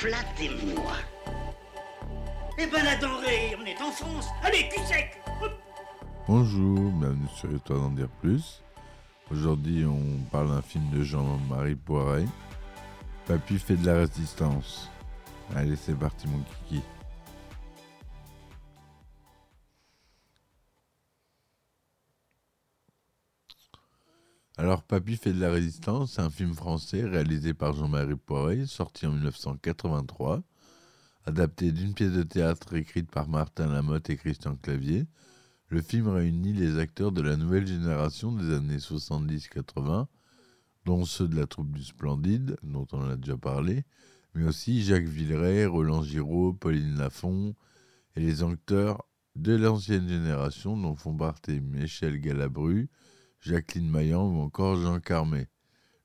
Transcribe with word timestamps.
Flattez-moi. 0.00 0.94
Eh 2.56 2.66
ben 2.66 2.82
la 2.82 2.96
denrée, 2.96 3.54
on 3.60 3.66
est 3.66 3.78
en 3.82 3.90
France. 3.90 4.28
Allez, 4.42 4.66
cul 4.70 4.80
sec 4.86 5.20
Hop. 5.42 5.52
Bonjour, 6.26 6.90
bienvenue 6.92 7.28
sur 7.36 7.52
Histoire 7.52 7.80
d'en 7.80 7.90
dire 7.90 8.08
plus. 8.22 8.62
Aujourd'hui, 9.30 9.84
on 9.84 10.24
parle 10.32 10.48
d'un 10.48 10.62
film 10.62 10.88
de 10.88 11.04
Jean-Marie 11.04 11.74
Poiret. 11.74 12.24
Papy 13.26 13.58
fait 13.58 13.76
de 13.76 13.84
la 13.84 13.98
résistance. 13.98 14.88
Allez, 15.54 15.76
c'est 15.76 15.98
parti, 15.98 16.26
mon 16.28 16.42
kiki. 16.70 16.82
Alors, 24.60 24.82
Papy 24.82 25.16
fait 25.16 25.32
de 25.32 25.40
la 25.40 25.50
résistance, 25.50 26.12
c'est 26.12 26.20
un 26.20 26.28
film 26.28 26.52
français 26.52 27.02
réalisé 27.02 27.54
par 27.54 27.72
Jean-Marie 27.72 28.16
Poiret, 28.16 28.66
sorti 28.66 29.06
en 29.06 29.12
1983, 29.12 30.42
adapté 31.24 31.72
d'une 31.72 31.94
pièce 31.94 32.12
de 32.12 32.22
théâtre 32.22 32.74
écrite 32.74 33.10
par 33.10 33.26
Martin 33.26 33.72
Lamotte 33.72 34.10
et 34.10 34.18
Christian 34.18 34.56
Clavier. 34.56 35.06
Le 35.68 35.80
film 35.80 36.08
réunit 36.08 36.52
les 36.52 36.78
acteurs 36.78 37.10
de 37.10 37.22
la 37.22 37.38
nouvelle 37.38 37.66
génération 37.66 38.32
des 38.32 38.54
années 38.54 38.76
70-80, 38.76 40.08
dont 40.84 41.06
ceux 41.06 41.26
de 41.26 41.36
la 41.36 41.46
troupe 41.46 41.72
du 41.72 41.82
Splendide, 41.82 42.58
dont 42.62 42.86
on 42.92 43.08
a 43.08 43.16
déjà 43.16 43.38
parlé, 43.38 43.86
mais 44.34 44.44
aussi 44.44 44.82
Jacques 44.82 45.04
Villeray, 45.04 45.64
Roland 45.64 46.02
Giraud, 46.02 46.52
Pauline 46.52 46.98
Lafont, 46.98 47.54
et 48.14 48.20
les 48.20 48.42
acteurs 48.42 49.06
de 49.36 49.56
l'ancienne 49.56 50.06
génération, 50.06 50.76
dont 50.76 50.96
font 50.96 51.16
partie 51.16 51.62
Michel 51.62 52.20
Galabru, 52.20 52.90
Jacqueline 53.40 53.88
Maillan 53.88 54.26
ou 54.26 54.40
encore 54.40 54.76
Jean 54.76 55.00
Carmet, 55.00 55.48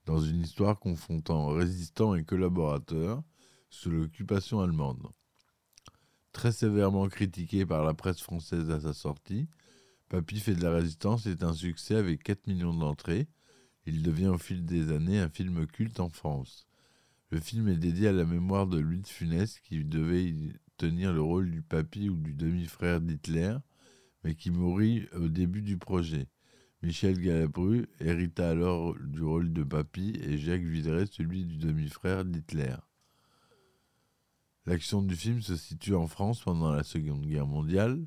dans 0.05 0.19
une 0.19 0.41
histoire 0.41 0.79
confrontant 0.79 1.47
résistants 1.47 2.15
et 2.15 2.23
collaborateurs 2.23 3.23
sous 3.69 3.89
l'occupation 3.91 4.61
allemande. 4.61 5.05
Très 6.31 6.53
sévèrement 6.53 7.09
critiqué 7.09 7.65
par 7.65 7.83
la 7.83 7.93
presse 7.93 8.21
française 8.21 8.71
à 8.71 8.79
sa 8.79 8.93
sortie, 8.93 9.49
Papy 10.07 10.39
fait 10.39 10.55
de 10.55 10.61
la 10.61 10.71
résistance 10.71 11.25
est 11.25 11.43
un 11.43 11.53
succès 11.53 11.95
avec 11.95 12.23
4 12.23 12.47
millions 12.47 12.73
d'entrées. 12.73 13.27
Il 13.85 14.01
devient 14.01 14.27
au 14.27 14.37
fil 14.37 14.63
des 14.63 14.91
années 14.91 15.19
un 15.19 15.29
film 15.29 15.65
culte 15.67 15.99
en 15.99 16.09
France. 16.09 16.67
Le 17.31 17.39
film 17.39 17.67
est 17.67 17.75
dédié 17.75 18.07
à 18.09 18.13
la 18.13 18.23
mémoire 18.23 18.67
de 18.67 18.77
Louis 18.77 19.01
de 19.01 19.07
Funès 19.07 19.59
qui 19.59 19.83
devait 19.83 20.33
tenir 20.77 21.11
le 21.11 21.21
rôle 21.21 21.49
du 21.49 21.61
papy 21.61 22.07
ou 22.07 22.15
du 22.15 22.33
demi-frère 22.33 23.01
d'Hitler, 23.01 23.57
mais 24.23 24.35
qui 24.35 24.51
mourut 24.51 25.09
au 25.13 25.27
début 25.27 25.63
du 25.63 25.77
projet. 25.77 26.27
Michel 26.85 27.19
Galabru 27.19 27.87
hérita 27.99 28.47
alors 28.47 28.93
du 28.99 29.23
rôle 29.23 29.51
de 29.51 29.63
papy 29.63 30.19
et 30.21 30.37
Jacques 30.37 30.61
Villeray 30.61 31.07
celui 31.07 31.43
du 31.43 31.57
demi-frère 31.57 32.23
d'Hitler. 32.23 32.75
L'action 34.67 35.01
du 35.01 35.15
film 35.15 35.41
se 35.41 35.55
situe 35.55 35.95
en 35.95 36.05
France 36.05 36.41
pendant 36.41 36.71
la 36.71 36.83
Seconde 36.83 37.25
Guerre 37.25 37.47
mondiale. 37.47 38.05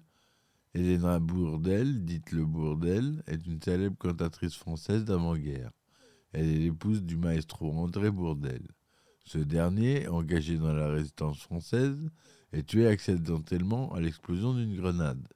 Elena 0.74 1.18
Bourdelle, 1.18 2.04
dite 2.04 2.30
le 2.30 2.46
Bourdelle, 2.46 3.24
est 3.26 3.44
une 3.46 3.60
célèbre 3.60 3.98
cantatrice 3.98 4.54
française 4.54 5.04
d'avant-guerre. 5.04 5.72
Elle 6.32 6.46
est 6.46 6.58
l'épouse 6.60 7.02
du 7.02 7.16
maestro 7.16 7.72
André 7.72 8.12
Bourdelle. 8.12 8.68
Ce 9.24 9.38
dernier, 9.38 10.06
engagé 10.06 10.56
dans 10.56 10.72
la 10.72 10.86
résistance 10.86 11.40
française, 11.40 11.98
est 12.52 12.64
tué 12.64 12.86
accidentellement 12.86 13.92
à 13.92 14.00
l'explosion 14.00 14.54
d'une 14.54 14.76
grenade. 14.76 15.26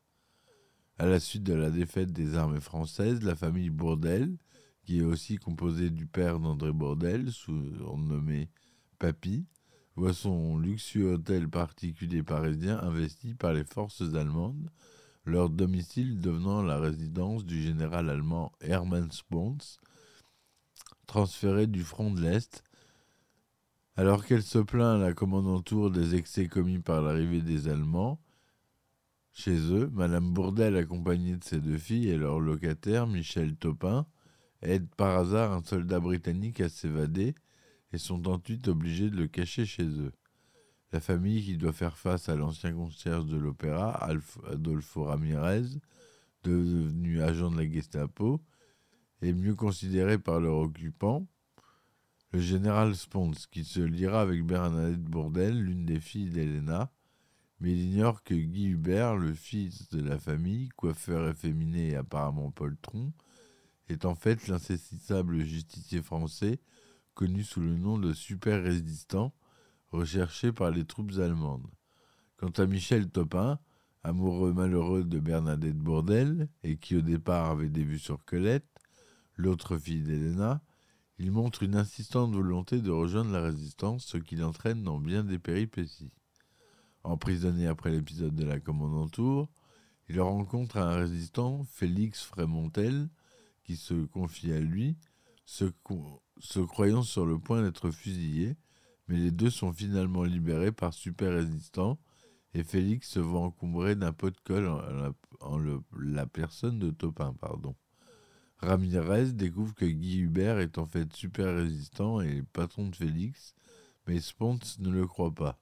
À 0.98 1.06
la 1.06 1.20
suite 1.20 1.42
de 1.42 1.54
la 1.54 1.70
défaite 1.70 2.12
des 2.12 2.36
armées 2.36 2.60
françaises, 2.60 3.22
la 3.22 3.34
famille 3.34 3.70
Bourdelle, 3.70 4.36
qui 4.84 4.98
est 4.98 5.04
aussi 5.04 5.36
composée 5.36 5.90
du 5.90 6.06
père 6.06 6.38
d'André 6.38 6.72
Bourdelle, 6.72 7.32
surnommé 7.32 8.50
Papy, 8.98 9.46
voit 9.96 10.14
son 10.14 10.58
luxueux 10.58 11.14
hôtel 11.14 11.48
particulier 11.48 12.22
parisien 12.22 12.78
investi 12.80 13.34
par 13.34 13.52
les 13.52 13.64
forces 13.64 14.14
allemandes, 14.14 14.70
leur 15.24 15.50
domicile 15.50 16.20
devenant 16.20 16.62
la 16.62 16.78
résidence 16.78 17.44
du 17.44 17.62
général 17.62 18.10
allemand 18.10 18.52
Hermann 18.60 19.10
Spons, 19.12 19.58
transféré 21.06 21.66
du 21.66 21.84
front 21.84 22.10
de 22.10 22.20
l'Est. 22.20 22.62
Alors 23.96 24.24
qu'elle 24.24 24.42
se 24.42 24.58
plaint 24.58 25.00
à 25.00 25.06
la 25.06 25.12
commandanture 25.12 25.90
des 25.90 26.14
excès 26.14 26.48
commis 26.48 26.78
par 26.78 27.02
l'arrivée 27.02 27.42
des 27.42 27.68
Allemands, 27.68 28.18
chez 29.32 29.56
eux, 29.72 29.90
Madame 29.92 30.32
Bourdelle, 30.32 30.76
accompagnée 30.76 31.36
de 31.36 31.44
ses 31.44 31.58
deux 31.58 31.78
filles 31.78 32.10
et 32.10 32.18
leur 32.18 32.38
locataire, 32.38 33.06
Michel 33.06 33.56
Topin, 33.56 34.06
aide 34.60 34.86
par 34.94 35.18
hasard 35.18 35.52
un 35.52 35.64
soldat 35.64 36.00
britannique 36.00 36.60
à 36.60 36.68
s'évader 36.68 37.34
et 37.92 37.98
sont 37.98 38.28
ensuite 38.28 38.68
obligés 38.68 39.10
de 39.10 39.16
le 39.16 39.26
cacher 39.26 39.64
chez 39.64 39.86
eux. 39.86 40.12
La 40.92 41.00
famille 41.00 41.42
qui 41.42 41.56
doit 41.56 41.72
faire 41.72 41.96
face 41.96 42.28
à 42.28 42.36
l'ancien 42.36 42.72
concierge 42.74 43.24
de 43.24 43.38
l'opéra, 43.38 43.98
Adolfo 44.50 45.04
Ramirez, 45.04 45.64
devenu 46.44 47.22
agent 47.22 47.50
de 47.50 47.56
la 47.56 47.70
Gestapo, 47.70 48.42
est 49.22 49.32
mieux 49.32 49.54
considérée 49.54 50.18
par 50.18 50.40
leur 50.40 50.56
occupant, 50.56 51.26
le 52.32 52.40
général 52.40 52.94
Spons, 52.94 53.32
qui 53.50 53.64
se 53.64 53.80
liera 53.80 54.20
avec 54.22 54.44
Bernadette 54.44 55.02
Bourdelle, 55.02 55.62
l'une 55.62 55.86
des 55.86 56.00
filles 56.00 56.30
d'Helena, 56.30 56.90
mais 57.62 57.74
il 57.74 57.92
ignore 57.92 58.24
que 58.24 58.34
Guy 58.34 58.66
Hubert, 58.66 59.16
le 59.16 59.34
fils 59.34 59.88
de 59.90 60.02
la 60.02 60.18
famille, 60.18 60.68
coiffeur 60.70 61.28
efféminé 61.28 61.90
et 61.90 61.96
apparemment 61.96 62.50
poltron, 62.50 63.12
est 63.88 64.04
en 64.04 64.16
fait 64.16 64.48
l'insaisissable 64.48 65.44
justicier 65.44 66.02
français 66.02 66.58
connu 67.14 67.44
sous 67.44 67.60
le 67.60 67.76
nom 67.76 67.98
de 67.98 68.12
super 68.14 68.64
résistant, 68.64 69.32
recherché 69.90 70.50
par 70.50 70.72
les 70.72 70.84
troupes 70.84 71.12
allemandes. 71.18 71.70
Quant 72.36 72.50
à 72.50 72.66
Michel 72.66 73.08
Topin, 73.08 73.60
amoureux 74.02 74.52
malheureux 74.52 75.04
de 75.04 75.20
Bernadette 75.20 75.78
Bourdelle, 75.78 76.48
et 76.64 76.78
qui 76.78 76.96
au 76.96 77.00
départ 77.00 77.48
avait 77.48 77.68
des 77.68 77.84
vues 77.84 78.00
sur 78.00 78.24
Colette, 78.24 78.66
l'autre 79.36 79.78
fille 79.78 80.02
d'Helena, 80.02 80.62
il 81.18 81.30
montre 81.30 81.62
une 81.62 81.76
insistante 81.76 82.34
volonté 82.34 82.80
de 82.80 82.90
rejoindre 82.90 83.30
la 83.30 83.40
résistance, 83.42 84.04
ce 84.04 84.16
qui 84.16 84.34
l'entraîne 84.34 84.82
dans 84.82 84.98
bien 84.98 85.22
des 85.22 85.38
péripéties. 85.38 86.10
Emprisonné 87.04 87.66
après 87.66 87.90
l'épisode 87.90 88.34
de 88.34 88.44
la 88.44 88.60
commandanture, 88.60 89.48
il 90.08 90.20
rencontre 90.20 90.76
un 90.76 90.94
résistant, 90.94 91.64
Félix 91.64 92.22
Frémontel, 92.22 93.08
qui 93.64 93.76
se 93.76 93.94
confie 94.06 94.52
à 94.52 94.60
lui, 94.60 94.96
se, 95.44 95.64
croyant 96.62 97.02
sur 97.02 97.26
le 97.26 97.38
point 97.38 97.62
d'être 97.62 97.90
fusillé, 97.90 98.56
mais 99.08 99.16
les 99.16 99.30
deux 99.30 99.50
sont 99.50 99.72
finalement 99.72 100.24
libérés 100.24 100.72
par 100.72 100.94
super 100.94 101.32
résistant 101.32 101.98
et 102.54 102.64
Félix 102.64 103.08
se 103.08 103.20
voit 103.20 103.40
encombré 103.40 103.94
d'un 103.94 104.12
pot 104.12 104.30
de 104.30 104.40
colle 104.44 104.68
en, 105.40 105.58
la, 105.58 106.26
personne 106.26 106.78
de 106.78 106.90
Topin. 106.90 107.34
Pardon. 107.40 107.74
Ramirez 108.58 109.32
découvre 109.32 109.74
que 109.74 109.86
Guy 109.86 110.18
Hubert 110.18 110.58
est 110.58 110.78
en 110.78 110.86
fait 110.86 111.12
super 111.14 111.54
résistant 111.54 112.20
et 112.20 112.42
patron 112.52 112.88
de 112.88 112.96
Félix, 112.96 113.54
mais 114.06 114.20
Spons 114.20 114.58
ne 114.78 114.90
le 114.90 115.06
croit 115.06 115.34
pas. 115.34 115.61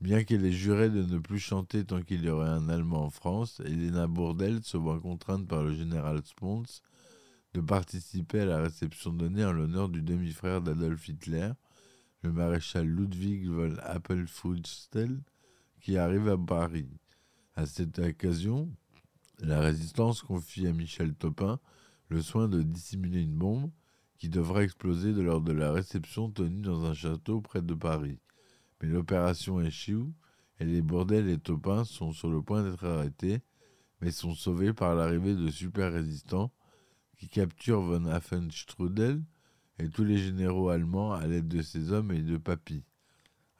Bien 0.00 0.24
qu'elle 0.24 0.44
ait 0.44 0.52
juré 0.52 0.90
de 0.90 1.02
ne 1.02 1.18
plus 1.18 1.38
chanter 1.38 1.84
tant 1.84 2.02
qu'il 2.02 2.22
y 2.22 2.28
aurait 2.28 2.50
un 2.50 2.68
Allemand 2.68 3.04
en 3.04 3.10
France, 3.10 3.62
Elena 3.64 4.06
Bourdelle 4.06 4.62
se 4.62 4.76
voit 4.76 5.00
contrainte 5.00 5.48
par 5.48 5.62
le 5.62 5.74
général 5.74 6.20
Spons 6.24 6.64
de 7.54 7.60
participer 7.62 8.40
à 8.40 8.44
la 8.44 8.60
réception 8.60 9.12
donnée 9.12 9.44
en 9.44 9.52
l'honneur 9.52 9.88
du 9.88 10.02
demi-frère 10.02 10.60
d'Adolf 10.60 11.08
Hitler, 11.08 11.50
le 12.22 12.30
maréchal 12.30 12.86
Ludwig 12.86 13.48
von 13.48 13.74
Appelfusstel, 13.82 15.22
qui 15.80 15.96
arrive 15.96 16.28
à 16.28 16.36
Paris. 16.36 16.90
À 17.54 17.64
cette 17.64 17.98
occasion, 17.98 18.70
la 19.40 19.60
résistance 19.60 20.20
confie 20.20 20.66
à 20.66 20.72
Michel 20.72 21.14
Topin 21.14 21.58
le 22.10 22.20
soin 22.20 22.48
de 22.48 22.62
dissimuler 22.62 23.22
une 23.22 23.36
bombe 23.36 23.70
qui 24.18 24.28
devrait 24.28 24.64
exploser 24.64 25.12
lors 25.12 25.40
de 25.40 25.52
la 25.52 25.72
réception 25.72 26.30
tenue 26.30 26.60
dans 26.60 26.84
un 26.84 26.92
château 26.92 27.40
près 27.40 27.62
de 27.62 27.74
Paris. 27.74 28.18
Mais 28.80 28.88
l'opération 28.88 29.60
échoue 29.60 30.12
et 30.58 30.64
les 30.64 30.82
Bourdelles 30.82 31.28
et 31.28 31.38
Topin 31.38 31.84
sont 31.84 32.12
sur 32.12 32.30
le 32.30 32.42
point 32.42 32.62
d'être 32.62 32.84
arrêtés, 32.84 33.42
mais 34.00 34.10
sont 34.10 34.34
sauvés 34.34 34.72
par 34.72 34.94
l'arrivée 34.94 35.34
de 35.34 35.50
super 35.50 35.92
résistants 35.92 36.52
qui 37.16 37.28
capturent 37.28 37.82
von 37.82 38.06
Affenstrudel 38.06 39.22
et 39.78 39.88
tous 39.88 40.04
les 40.04 40.18
généraux 40.18 40.68
allemands 40.68 41.12
à 41.12 41.26
l'aide 41.26 41.48
de 41.48 41.62
ces 41.62 41.92
hommes 41.92 42.12
et 42.12 42.22
de 42.22 42.36
Papy. 42.36 42.84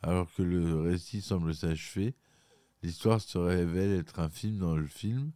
Alors 0.02 0.32
que 0.34 0.42
le 0.42 0.80
récit 0.80 1.22
semble 1.22 1.54
s'achever, 1.54 2.14
l'histoire 2.82 3.20
se 3.20 3.38
révèle 3.38 3.92
être 3.92 4.20
un 4.20 4.28
film 4.28 4.58
dans 4.58 4.76
le 4.76 4.86
film 4.86 5.32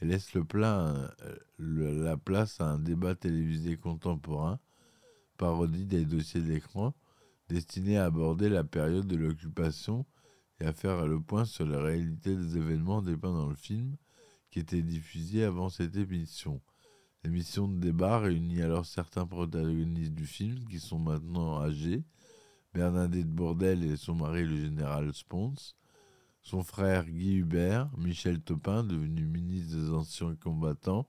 et 0.00 0.04
laisse 0.04 0.34
la 0.34 2.16
place 2.16 2.60
à 2.60 2.66
un 2.66 2.78
débat 2.78 3.14
télévisé 3.14 3.76
contemporain, 3.76 4.58
parodie 5.38 5.86
des 5.86 6.04
dossiers 6.04 6.42
d'écran, 6.42 6.94
destiné 7.48 7.98
à 7.98 8.06
aborder 8.06 8.48
la 8.48 8.64
période 8.64 9.06
de 9.06 9.16
l'occupation 9.16 10.06
et 10.60 10.64
à 10.64 10.72
faire 10.72 11.06
le 11.06 11.20
point 11.20 11.44
sur 11.44 11.66
la 11.66 11.80
réalité 11.80 12.36
des 12.36 12.56
événements 12.56 13.02
dépeints 13.02 13.32
dans 13.32 13.48
le 13.48 13.56
film, 13.56 13.96
qui 14.50 14.58
était 14.58 14.82
diffusé 14.82 15.44
avant 15.44 15.68
cette 15.68 15.96
émission. 15.96 16.60
L'émission 17.24 17.68
de 17.68 17.78
débat 17.78 18.18
réunit 18.18 18.62
alors 18.62 18.84
certains 18.84 19.26
protagonistes 19.26 20.12
du 20.12 20.26
film 20.26 20.66
qui 20.68 20.80
sont 20.80 20.98
maintenant 20.98 21.60
âgés, 21.60 22.04
Bernadette 22.74 23.30
Bourdel 23.30 23.84
et 23.84 23.96
son 23.96 24.14
mari 24.14 24.44
le 24.44 24.56
général 24.56 25.12
Spons, 25.14 25.54
son 26.42 26.62
frère 26.62 27.06
Guy 27.06 27.36
Hubert, 27.36 27.90
Michel 27.96 28.40
Topin, 28.40 28.82
devenu 28.82 29.24
ministre 29.24 29.76
des 29.76 29.90
Anciens 29.90 30.34
Combattants, 30.36 31.08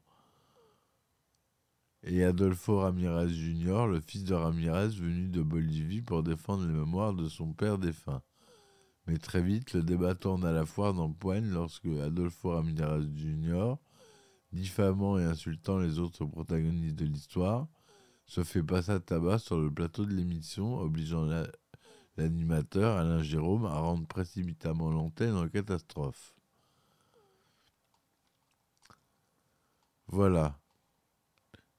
et 2.03 2.23
Adolfo 2.23 2.79
Ramirez 2.79 3.29
Jr., 3.29 3.87
le 3.87 4.01
fils 4.01 4.23
de 4.23 4.33
Ramirez 4.33 4.89
venu 4.89 5.27
de 5.29 5.41
Bolivie 5.41 6.01
pour 6.01 6.23
défendre 6.23 6.65
les 6.65 6.73
mémoires 6.73 7.13
de 7.13 7.29
son 7.29 7.53
père 7.53 7.77
défunt. 7.77 8.21
Mais 9.07 9.17
très 9.17 9.41
vite, 9.41 9.73
le 9.73 9.83
débat 9.83 10.15
tourne 10.15 10.45
à 10.45 10.51
la 10.51 10.65
foire 10.65 10.93
d'empoigne 10.93 11.49
lorsque 11.49 11.85
Adolfo 11.85 12.51
Ramirez 12.51 13.03
Jr., 13.15 13.75
diffamant 14.51 15.17
et 15.17 15.23
insultant 15.23 15.79
les 15.79 15.99
autres 15.99 16.25
protagonistes 16.25 16.95
de 16.95 17.05
l'histoire, 17.05 17.67
se 18.25 18.43
fait 18.43 18.63
passer 18.63 18.91
à 18.91 18.99
tabac 18.99 19.39
sur 19.39 19.59
le 19.59 19.71
plateau 19.71 20.05
de 20.05 20.13
l'émission, 20.13 20.79
obligeant 20.79 21.25
la- 21.25 21.47
l'animateur 22.17 22.97
Alain 22.97 23.23
Jérôme 23.23 23.65
à 23.65 23.79
rendre 23.79 24.07
précipitamment 24.07 24.91
l'antenne 24.91 25.35
en 25.35 25.47
catastrophe. 25.49 26.33
Voilà. 30.07 30.62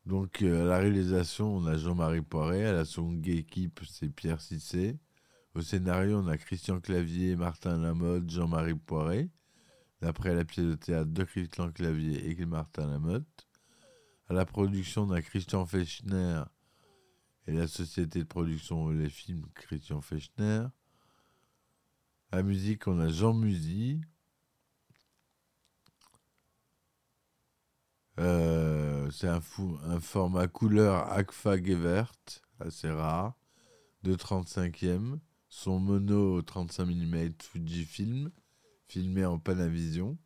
Donc 0.06 0.42
euh, 0.42 0.62
à 0.62 0.64
la 0.66 0.78
réalisation, 0.78 1.56
on 1.56 1.66
a 1.66 1.76
Jean-Marie 1.76 2.20
Poiret, 2.20 2.66
à 2.66 2.72
la 2.72 2.84
seconde 2.84 3.26
équipe, 3.26 3.80
c'est 3.88 4.08
Pierre 4.08 4.40
Cissé. 4.40 4.98
Au 5.54 5.62
scénario, 5.62 6.18
on 6.18 6.26
a 6.28 6.36
Christian 6.36 6.80
Clavier, 6.80 7.36
Martin 7.36 7.78
Lamotte, 7.78 8.28
Jean-Marie 8.28 8.74
Poiret, 8.74 9.30
d'après 10.02 10.34
la 10.34 10.44
pièce 10.44 10.66
de 10.66 10.74
théâtre 10.74 11.10
de 11.10 11.24
Christian 11.24 11.70
Clavier 11.70 12.28
et 12.28 12.44
Martin 12.44 12.86
Lamotte. 12.86 13.46
À 14.28 14.34
la 14.34 14.44
production, 14.44 15.02
on 15.02 15.10
a 15.12 15.22
Christian 15.22 15.64
Fechner 15.64 16.42
et 17.46 17.52
la 17.52 17.66
société 17.66 18.20
de 18.20 18.24
production 18.24 18.90
Les 18.90 19.10
Films 19.10 19.46
Christian 19.54 20.00
Fechner. 20.00 20.66
À 22.30 22.36
la 22.36 22.42
musique, 22.42 22.86
on 22.86 22.98
a 22.98 23.08
Jean 23.08 23.32
Musy. 23.32 24.00
Euh, 28.18 28.93
c'est 29.14 29.28
un, 29.28 29.40
un 29.84 30.00
format 30.00 30.48
couleur 30.48 31.08
Agfa 31.12 31.56
Gevert, 31.62 32.12
assez 32.58 32.90
rare, 32.90 33.34
de 34.02 34.16
35e. 34.16 35.20
Son 35.48 35.78
mono 35.78 36.42
35 36.42 36.84
mm 36.84 37.30
Fujifilm, 37.40 38.32
filmé 38.88 39.24
en 39.24 39.38
Panavision. 39.38 40.18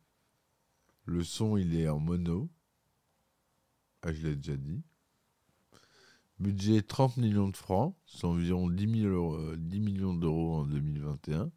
Le 1.05 1.23
son, 1.23 1.55
il 1.55 1.75
est 1.79 1.87
en 1.87 1.99
mono. 1.99 2.49
Ah, 4.01 4.11
je 4.11 4.23
l'ai 4.27 4.35
déjà 4.35 4.57
dit. 4.57 4.81
Budget 6.39 6.81
30 6.81 7.17
millions 7.17 7.49
de 7.49 7.55
francs, 7.57 7.95
c'est 8.07 8.25
environ 8.25 8.69
10, 8.71 8.87
000 8.87 9.13
euros- 9.13 9.35
euh, 9.35 9.55
10 9.55 9.79
millions 9.79 10.15
d'euros 10.15 10.55
en 10.55 10.65
2021. 10.65 11.51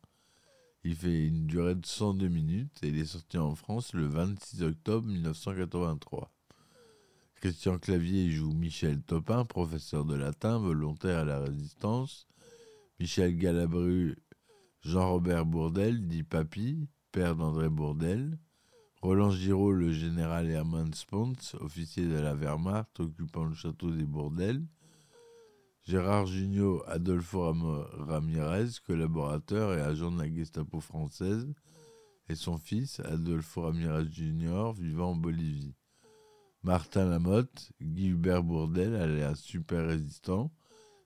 Il 0.85 0.97
fait 0.97 1.29
une 1.29 1.47
durée 1.47 1.77
de 1.77 1.87
102 1.87 2.29
minutes 2.29 2.79
et 2.83 2.89
il 2.89 2.99
est 2.99 3.07
sorti 3.07 3.39
en 3.39 3.55
France 3.55 3.95
le 3.95 4.07
26 4.07 4.63
octobre 4.63 5.07
1983. 5.09 6.31
Christian 7.43 7.77
Clavier 7.77 8.31
joue 8.31 8.53
Michel 8.53 9.03
Topin, 9.03 9.45
professeur 9.45 10.05
de 10.05 10.15
latin, 10.15 10.59
volontaire 10.59 11.19
à 11.19 11.25
la 11.25 11.41
résistance. 11.41 12.29
Michel 13.01 13.37
Galabru, 13.37 14.17
Jean-Robert 14.83 15.45
Bourdel, 15.45 16.07
dit 16.07 16.23
Papy, 16.23 16.87
père 17.11 17.35
d'André 17.35 17.69
Bourdel. 17.69 18.39
Roland 19.01 19.33
Giraud, 19.33 19.73
le 19.73 19.91
général 19.91 20.49
Hermann 20.51 20.95
Spons, 20.95 21.35
officier 21.59 22.07
de 22.07 22.15
la 22.15 22.37
Wehrmacht 22.37 23.01
occupant 23.01 23.43
le 23.43 23.55
château 23.55 23.91
des 23.91 24.05
Bourdels. 24.05 24.65
Gérard 25.83 26.27
Jugnot, 26.27 26.85
Adolfo 26.87 27.43
Ram- 27.43 27.89
Ramirez, 28.07 28.69
collaborateur 28.87 29.75
et 29.75 29.81
agent 29.81 30.13
de 30.13 30.19
la 30.23 30.33
Gestapo 30.33 30.79
française, 30.79 31.53
et 32.29 32.37
son 32.37 32.57
fils, 32.57 33.01
Adolfo 33.01 33.63
Ramirez 33.63 34.07
Jr., 34.13 34.71
vivant 34.79 35.11
en 35.11 35.17
Bolivie. 35.17 35.75
Martin 36.65 37.07
Lamotte, 37.07 37.73
Guy 37.83 38.11
Hubert 38.11 38.45
Bourdel, 38.45 38.95
alias 38.95 39.35
super 39.35 39.85
résistant, 39.85 40.53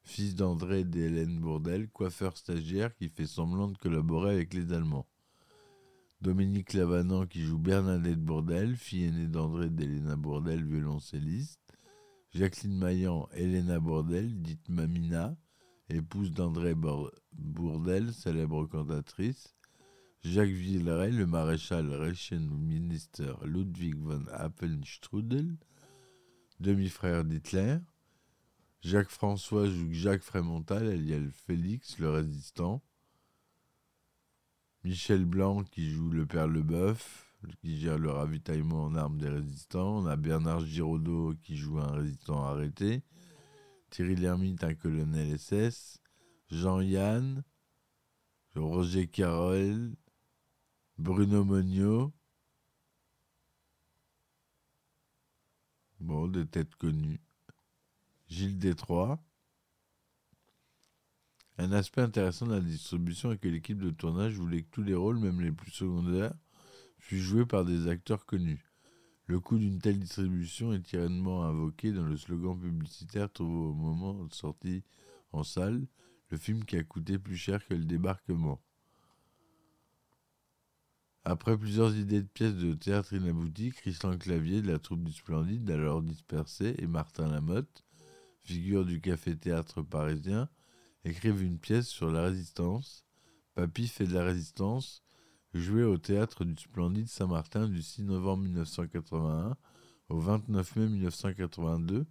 fils 0.03 0.35
d'André 0.35 0.81
et 0.81 0.85
d'Hélène 0.85 1.41
Bourdel, 1.41 1.89
coiffeur 1.89 2.37
stagiaire 2.37 2.95
qui 2.95 3.09
fait 3.09 3.27
semblant 3.27 3.69
de 3.69 3.79
collaborer 3.79 4.35
avec 4.35 4.53
les 4.53 4.75
Allemands. 4.75 5.07
Dominique 6.21 6.75
Lavanant 6.75 7.25
qui 7.25 7.41
joue 7.41 7.59
Bernadette 7.59 8.23
Bourdel, 8.23 8.77
fille 8.77 9.05
aînée 9.05 9.29
d'André 9.29 9.67
et 9.67 9.71
d'Héléna 9.71 10.17
Bourdel, 10.17 10.63
violoncelliste. 10.63 11.73
Jacqueline 12.33 12.77
Maillan, 12.77 13.27
Helena 13.33 13.81
Bourdel, 13.81 14.43
dite 14.43 14.69
Mamina, 14.69 15.39
épouse 15.89 16.33
d'André 16.33 16.75
Bourdel, 17.33 18.13
célèbre 18.13 18.67
cantatrice. 18.67 19.56
Jacques 20.27 20.49
Villeray, 20.49 21.13
le 21.13 21.25
maréchal 21.25 21.89
Rechenminister 21.95 23.33
Ludwig 23.45 23.95
von 23.95 24.25
Appenstrudel, 24.33 25.57
demi-frère 26.59 27.25
d'Hitler. 27.25 27.79
Jacques 28.81 29.11
François 29.11 29.69
joue 29.69 29.93
Jacques 29.93 30.25
Frémontal, 30.25 30.89
alias 30.89 31.31
Félix, 31.47 32.01
le 32.01 32.11
résistant. 32.11 32.83
Michel 34.83 35.25
Blanc 35.25 35.63
qui 35.63 35.91
joue 35.91 36.11
le 36.11 36.27
père 36.27 36.49
Leboeuf, 36.49 37.33
qui 37.61 37.79
gère 37.79 37.99
le 37.99 38.11
ravitaillement 38.11 38.83
en 38.83 38.97
armes 38.97 39.19
des 39.19 39.29
résistants. 39.29 39.99
On 39.99 40.07
a 40.07 40.17
Bernard 40.17 40.67
Giraudot 40.67 41.35
qui 41.41 41.57
joue 41.57 41.79
un 41.79 41.93
résistant 41.93 42.45
arrêté. 42.45 43.05
Thierry 43.91 44.17
Lhermitte, 44.17 44.65
un 44.65 44.75
colonel 44.75 45.39
SS. 45.39 46.03
Jean-Yann, 46.51 47.45
Roger 48.57 49.07
Carrel, 49.07 49.95
Bruno 50.99 51.45
Monio. 51.45 52.11
Bon, 56.01 56.27
des 56.27 56.47
têtes 56.47 56.75
connues. 56.77 57.21
Gilles 58.29 58.59
Détroit. 58.59 59.23
Un 61.59 61.73
aspect 61.73 62.01
intéressant 62.01 62.47
de 62.47 62.55
la 62.55 62.61
distribution 62.61 63.31
est 63.31 63.39
que 63.39 63.49
l'équipe 63.49 63.79
de 63.79 63.91
tournage 63.91 64.35
voulait 64.37 64.63
que 64.63 64.71
tous 64.71 64.83
les 64.83 64.95
rôles, 64.95 65.19
même 65.19 65.41
les 65.43 65.53
plus 65.53 65.71
secondaires, 65.71 66.35
fussent 66.99 67.21
joués 67.23 67.47
par 67.47 67.67
des 67.67 67.89
acteurs 67.89 68.25
connus. 68.25 68.65
Le 69.27 69.39
coût 69.39 69.59
d'une 69.59 69.81
telle 69.81 69.99
distribution 69.99 70.73
est 70.73 70.83
tyrannement 70.83 71.45
invoqué 71.45 71.93
dans 71.93 72.07
le 72.07 72.17
slogan 72.17 72.59
publicitaire 72.59 73.31
trouvé 73.31 73.53
au 73.53 73.75
moment 73.75 74.25
de 74.25 74.33
sortie 74.33 74.83
en 75.33 75.45
salle, 75.45 75.87
le 76.31 76.39
film 76.39 76.65
qui 76.65 76.77
a 76.77 76.85
coûté 76.85 77.19
plus 77.19 77.37
cher 77.37 77.67
que 77.67 77.75
le 77.75 77.85
débarquement. 77.85 78.63
Après 81.29 81.59
plusieurs 81.59 81.97
idées 81.97 82.23
de 82.23 82.29
pièces 82.29 82.55
de 82.55 82.73
théâtre 82.73 83.13
inabouties, 83.13 83.73
Christian 83.73 84.17
Clavier 84.17 84.63
de 84.63 84.71
la 84.71 84.79
troupe 84.79 85.03
du 85.03 85.11
Splendide, 85.11 85.69
alors 85.73 86.01
dispersée, 86.01 86.77
et 86.79 86.87
Martin 86.87 87.27
Lamotte, 87.27 87.83
figure 88.45 88.85
du 88.85 89.01
café-théâtre 89.01 89.83
parisien, 89.83 90.49
écrivent 91.05 91.43
une 91.43 91.59
pièce 91.59 91.89
sur 91.89 92.13
la 92.13 92.23
résistance. 92.23 93.05
Papy 93.57 93.89
fait 93.89 94.07
de 94.07 94.15
la 94.15 94.23
résistance, 94.23 95.03
jouée 95.53 95.83
au 95.83 95.99
théâtre 95.99 96.45
du 96.45 96.55
Splendide 96.55 97.09
Saint-Martin 97.09 97.67
du 97.67 97.83
6 97.83 98.05
novembre 98.05 98.45
1981 98.45 99.57
au 100.11 100.21
29 100.21 100.77
mai 100.77 100.87
1982, 100.87 102.07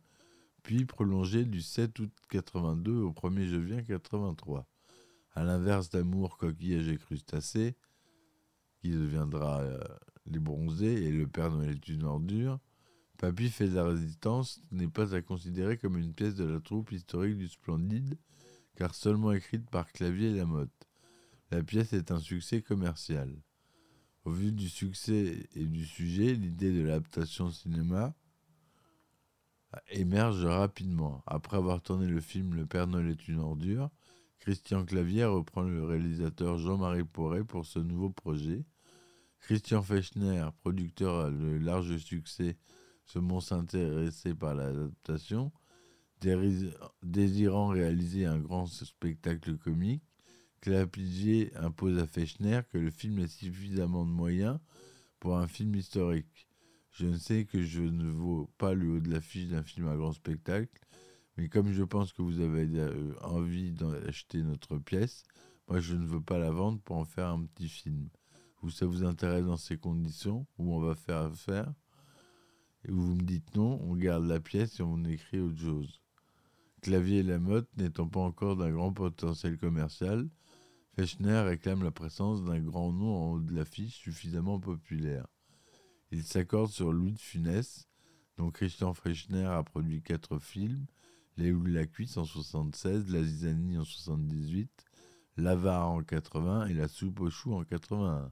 puis 0.62 0.84
prolongée 0.84 1.46
du 1.46 1.62
7 1.62 1.98
août 2.00 2.12
82 2.32 2.92
au 2.92 3.14
1er 3.14 3.46
juin 3.46 3.82
83. 3.82 4.68
À 5.32 5.46
l'inverse 5.46 5.90
d'Amour, 5.90 6.36
Coquillage 6.38 6.90
et 6.90 6.98
Crustacés, 6.98 7.78
qui 8.86 8.92
deviendra 8.92 9.62
euh, 9.62 9.80
Les 10.28 10.38
Bronzés 10.38 11.06
et 11.06 11.12
Le 11.12 11.26
Père 11.26 11.50
Noël 11.50 11.72
est 11.72 11.88
une 11.88 12.04
ordure, 12.04 12.60
Papy 13.18 13.50
fait 13.50 13.68
de 13.68 13.74
la 13.74 13.86
résistance 13.86 14.62
n'est 14.72 14.88
pas 14.88 15.16
à 15.16 15.22
considérer 15.24 15.78
comme 15.80 15.98
une 15.98 16.14
pièce 16.14 16.36
de 16.36 16.44
la 16.44 16.60
troupe 16.60 16.92
historique 16.92 17.38
du 17.38 17.48
Splendide, 17.48 18.16
car 18.76 18.94
seulement 18.94 19.32
écrite 19.32 19.68
par 19.72 19.92
Clavier 19.92 20.30
et 20.30 20.36
Lamotte. 20.36 20.88
La 21.50 21.64
pièce 21.64 21.94
est 21.94 22.12
un 22.12 22.20
succès 22.20 22.62
commercial. 22.62 23.34
Au 24.24 24.32
vu 24.32 24.52
du 24.52 24.70
succès 24.70 25.48
et 25.56 25.66
du 25.66 25.86
sujet, 25.86 26.36
l'idée 26.36 26.72
de 26.72 26.84
l'adaptation 26.84 27.50
cinéma 27.50 28.14
émerge 29.90 30.46
rapidement. 30.46 31.24
Après 31.26 31.58
avoir 31.58 31.82
tourné 31.82 32.06
le 32.06 32.22
film 32.22 32.54
Le 32.54 32.68
Père 32.68 32.86
Noël 32.86 33.10
est 33.10 33.28
une 33.28 33.40
ordure, 33.40 33.90
Christian 34.40 34.86
Clavier 34.86 35.26
reprend 35.26 35.64
le 35.64 35.84
réalisateur 35.86 36.60
Jean-Marie 36.60 37.04
Poré 37.04 37.44
pour 37.44 37.66
ce 37.66 37.80
nouveau 37.80 38.12
projet. 38.12 38.64
Christian 39.46 39.84
Fechner, 39.84 40.44
producteur 40.64 41.32
de 41.32 41.60
large 41.60 41.98
succès, 41.98 42.58
se 43.06 43.20
montre 43.20 43.54
intéressé 43.54 44.34
par 44.34 44.56
l'adaptation, 44.56 45.52
désirant 47.04 47.68
réaliser 47.68 48.26
un 48.26 48.40
grand 48.40 48.66
spectacle 48.66 49.56
comique. 49.60 50.02
Clavier 50.62 51.56
impose 51.58 52.00
à 52.00 52.08
Fechner 52.08 52.62
que 52.72 52.80
le 52.80 52.90
film 52.90 53.20
ait 53.20 53.28
suffisamment 53.28 54.04
de 54.04 54.10
moyens 54.10 54.58
pour 55.20 55.38
un 55.38 55.46
film 55.48 55.76
historique. 55.76 56.48
Je 56.90 57.06
ne 57.06 57.18
sais 57.18 57.46
que 57.46 57.62
je 57.62 57.84
ne 57.84 58.10
vaux 58.10 58.50
pas 58.58 58.74
le 58.74 58.94
haut 58.94 59.00
de 59.00 59.12
l'affiche 59.12 59.50
d'un 59.50 59.62
film 59.62 59.88
à 59.90 59.96
grand 59.96 60.14
spectacle, 60.14 60.80
mais 61.38 61.50
comme 61.50 61.72
je 61.72 61.84
pense 61.84 62.14
que 62.14 62.24
vous 62.24 62.40
avez 62.40 62.68
euh, 62.80 63.14
envie 63.22 63.74
d'acheter 63.74 64.42
notre 64.42 64.80
pièce, 64.80 65.24
moi 65.68 65.80
je 65.82 65.94
ne 65.94 66.08
veux 66.08 66.22
pas 66.22 66.40
la 66.40 66.50
vendre 66.50 66.82
pour 66.82 66.98
en 66.98 67.06
faire 67.06 67.28
un 67.28 67.46
petit 67.46 67.70
film. 67.70 68.10
Ou 68.66 68.72
ça 68.72 68.88
vous 68.88 69.04
intéresse 69.04 69.46
dans 69.46 69.58
ces 69.58 69.78
conditions, 69.78 70.48
où 70.58 70.74
on 70.74 70.80
va 70.80 70.96
faire 70.96 71.18
affaire, 71.18 71.72
et 72.84 72.90
vous 72.90 73.14
me 73.14 73.22
dites 73.22 73.56
non, 73.56 73.80
on 73.84 73.96
garde 73.96 74.26
la 74.26 74.40
pièce 74.40 74.80
et 74.80 74.84
on 74.84 75.04
écrit 75.04 75.40
autre 75.40 75.60
chose. 75.60 76.02
Clavier 76.82 77.20
et 77.20 77.24
Lamotte 77.24 77.70
n'étant 77.78 78.08
pas 78.08 78.22
encore 78.22 78.56
d'un 78.56 78.72
grand 78.72 78.92
potentiel 78.92 79.60
commercial, 79.60 80.28
Fechner 80.96 81.42
réclame 81.42 81.84
la 81.84 81.92
présence 81.92 82.44
d'un 82.44 82.60
grand 82.60 82.92
nom 82.92 83.16
en 83.16 83.32
haut 83.34 83.40
de 83.40 83.54
l'affiche 83.54 83.98
suffisamment 84.00 84.60
populaire. 84.60 85.28
Il 86.10 86.24
s'accorde 86.24 86.72
sur 86.72 86.92
Louis 86.92 87.14
de 87.14 87.20
Funès, 87.20 87.88
dont 88.38 88.50
Christian 88.50 88.96
Fechner 88.96 89.46
a 89.46 89.62
produit 89.62 90.02
quatre 90.02 90.40
films, 90.40 90.88
Les 91.38 91.52
Houles 91.52 91.70
la 91.70 91.86
Cuisse 91.86 92.18
en 92.18 92.26
76, 92.26 93.12
La 93.12 93.22
Zizanie 93.22 93.78
en 93.78 93.84
78, 93.84 94.72
L'Avare 95.38 95.92
en 95.92 96.02
80 96.02 96.66
et 96.66 96.74
La 96.74 96.88
Soupe 96.88 97.20
aux 97.20 97.30
choux 97.30 97.54
en 97.54 97.64
81, 97.64 98.32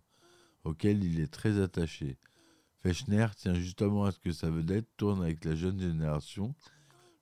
auquel 0.64 1.04
il 1.04 1.20
est 1.20 1.32
très 1.32 1.62
attaché. 1.62 2.18
Fechner 2.82 3.28
tient 3.38 3.54
justement 3.54 4.06
à 4.06 4.12
ce 4.12 4.20
que 4.20 4.32
sa 4.32 4.50
vedette 4.50 4.88
tourne 4.98 5.22
avec 5.22 5.46
la 5.46 5.56
jeune 5.56 5.80
génération, 5.80 6.56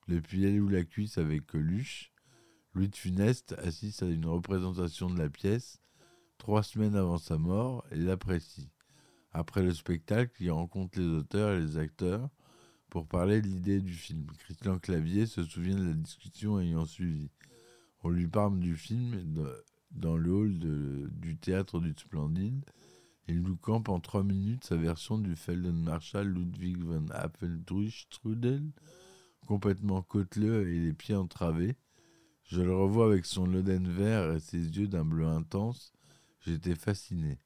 depuis 0.08 0.40
Les 0.40 0.60
Houles 0.60 0.74
la 0.74 0.84
Cuisse 0.84 1.18
avec 1.18 1.46
Coluche. 1.46 2.12
Louis 2.74 2.90
de 2.90 2.96
Funès 2.96 3.44
assiste 3.58 4.04
à 4.04 4.08
une 4.08 4.26
représentation 4.26 5.10
de 5.10 5.20
la 5.20 5.30
pièce 5.30 5.82
trois 6.42 6.64
semaines 6.64 6.96
avant 6.96 7.20
sa 7.20 7.38
mort 7.38 7.86
et 7.92 7.98
l'apprécie. 7.98 8.72
Après 9.32 9.62
le 9.62 9.76
spectacle, 9.76 10.32
il 10.40 10.50
rencontre 10.50 11.00
les 11.00 11.06
auteurs 11.06 11.52
et 11.52 11.60
les 11.60 11.78
acteurs 11.78 12.30
pour 12.90 13.06
parler 13.06 13.44
de 13.44 13.48
l'idée 13.48 13.80
du 13.80 13.94
film. 13.94 14.26
Christian 14.40 14.80
Clavier 14.80 15.28
se 15.28 15.44
souvient 15.44 15.76
de 15.76 15.90
la 15.90 15.94
discussion 15.94 16.60
ayant 16.60 16.86
suivi. 16.86 17.30
On 18.04 18.10
lui 18.10 18.28
parle 18.28 18.60
du 18.60 18.76
film 18.76 19.24
dans 19.92 20.18
le 20.18 20.32
hall 20.32 21.12
du 21.12 21.38
théâtre 21.38 21.80
du 21.80 21.94
Splendide. 21.96 22.66
Il 23.28 23.42
nous 23.42 23.56
campe 23.56 23.90
en 23.90 24.00
trois 24.00 24.24
minutes 24.24 24.66
sa 24.66 24.76
version 24.76 25.18
du 25.18 25.36
Feldenmarschall 25.36 26.28
Ludwig 26.28 26.78
von 26.84 27.06
Apfeldrüstrudel, 27.12 28.72
complètement 29.48 30.02
côteleux 30.02 30.68
et 30.70 30.80
les 30.80 30.94
pieds 30.94 31.16
entravés. 31.16 31.76
Je 32.46 32.62
le 32.62 32.76
revois 32.76 33.06
avec 33.06 33.26
son 33.26 33.46
loden 33.46 33.88
vert 33.88 34.32
et 34.32 34.40
ses 34.40 34.58
yeux 34.58 34.88
d'un 34.88 35.06
bleu 35.06 35.28
intense. 35.28 35.94
J'étais 36.42 36.76
fasciné. 36.76 37.40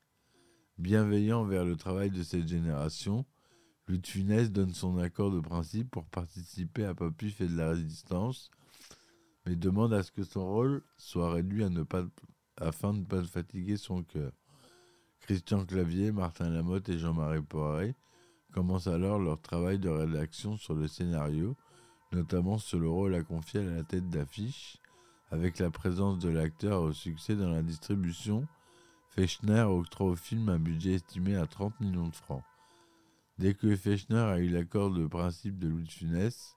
Bienveillant 0.78 1.44
vers 1.46 1.66
le 1.66 1.76
travail 1.76 2.10
de 2.10 2.24
cette 2.24 2.48
génération, 2.48 3.26
Louis 3.88 4.02
Funès 4.04 4.52
donne 4.52 4.74
son 4.74 4.98
accord 4.98 5.32
de 5.32 5.40
principe 5.40 5.92
pour 5.92 6.06
participer 6.06 6.86
à 6.86 6.96
Papy 6.96 7.30
fait 7.30 7.48
de 7.48 7.56
la 7.56 7.70
résistance, 7.70 8.50
mais 9.46 9.56
demande 9.56 9.94
à 9.94 10.02
ce 10.02 10.12
que 10.12 10.24
son 10.24 10.46
rôle 10.46 10.84
soit 10.98 11.32
réduit 11.32 11.64
afin 12.58 12.94
de 12.94 13.00
ne 13.00 13.06
pas 13.06 13.24
fatiguer 13.24 13.78
son 13.78 14.04
cœur. 14.04 14.32
Christian 15.26 15.66
Clavier, 15.66 16.12
Martin 16.12 16.52
Lamotte 16.52 16.88
et 16.90 17.00
Jean-Marie 17.00 17.42
Poiré 17.42 17.96
commencent 18.54 18.86
alors 18.86 19.18
leur 19.18 19.42
travail 19.42 19.80
de 19.80 19.90
rédaction 19.90 20.56
sur 20.56 20.76
le 20.76 20.88
scénario, 20.88 21.56
notamment 22.12 22.60
sur 22.60 22.78
le 22.78 22.88
rôle 22.88 23.16
à 23.16 23.24
confier 23.24 23.62
à 23.62 23.64
la 23.64 23.82
tête 23.82 24.08
d'affiche, 24.08 24.78
avec 25.32 25.58
la 25.58 25.72
présence 25.72 26.20
de 26.20 26.30
l'acteur 26.30 26.84
au 26.84 26.94
succès 26.94 27.36
dans 27.36 27.50
la 27.50 27.64
distribution 27.64 28.48
Fechner 29.10 29.62
octroie 29.62 30.12
au 30.12 30.16
film 30.16 30.48
un 30.50 30.60
budget 30.60 30.94
estimé 30.94 31.36
à 31.36 31.48
30 31.48 31.80
millions 31.80 32.08
de 32.08 32.16
francs. 32.16 32.44
Dès 33.40 33.56
que 33.56 33.76
Fechner 33.76 34.20
a 34.20 34.38
eu 34.38 34.50
l'accord 34.50 34.92
de 34.92 35.08
principe 35.08 35.58
de 35.58 35.70
Louis 35.70 35.86
de 35.86 35.92
Funès, 35.92 36.56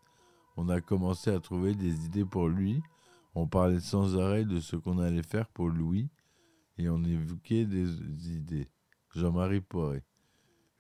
on 0.58 0.68
a 0.68 0.82
commencé 0.82 1.30
à 1.30 1.40
trouver 1.40 1.74
des 1.74 2.04
idées 2.04 2.26
pour 2.26 2.48
lui. 2.48 2.82
On 3.34 3.46
parlait 3.46 3.80
sans 3.80 4.18
arrêt 4.18 4.44
de 4.44 4.60
ce 4.60 4.76
qu'on 4.76 4.98
allait 4.98 5.22
faire 5.22 5.48
pour 5.48 5.70
Louis 5.70 6.10
et 6.78 6.88
on 6.88 7.02
évoquait 7.04 7.66
des 7.66 7.88
idées. 8.30 8.68
Jean-Marie 9.14 9.60
Poiré. 9.60 10.02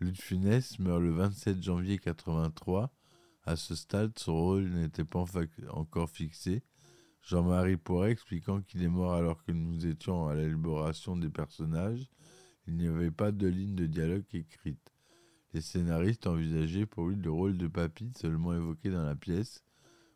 De 0.00 0.12
Funès 0.12 0.78
meurt 0.78 1.02
le 1.02 1.10
27 1.10 1.62
janvier 1.62 1.98
83. 1.98 2.92
À 3.44 3.56
ce 3.56 3.74
stade, 3.74 4.16
son 4.18 4.34
rôle 4.34 4.68
n'était 4.68 5.04
pas 5.04 5.24
encore 5.70 6.10
fixé 6.10 6.62
Jean-Marie 7.28 7.76
Poiret 7.76 8.12
expliquant 8.12 8.62
qu'il 8.62 8.82
est 8.82 8.88
mort 8.88 9.12
alors 9.12 9.44
que 9.44 9.52
nous 9.52 9.86
étions 9.86 10.28
à 10.28 10.34
l'élaboration 10.34 11.14
des 11.14 11.28
personnages, 11.28 12.08
il 12.66 12.76
n'y 12.76 12.86
avait 12.86 13.10
pas 13.10 13.32
de 13.32 13.46
ligne 13.46 13.74
de 13.74 13.86
dialogue 13.86 14.24
écrite. 14.32 14.92
Les 15.52 15.60
scénaristes 15.60 16.26
envisageaient 16.26 16.86
pour 16.86 17.08
lui 17.08 17.16
le 17.16 17.30
rôle 17.30 17.58
de 17.58 17.66
papy 17.66 18.12
seulement 18.16 18.54
évoqué 18.54 18.90
dans 18.90 19.04
la 19.04 19.14
pièce, 19.14 19.62